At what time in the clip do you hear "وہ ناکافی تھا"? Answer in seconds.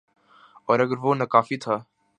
1.03-1.75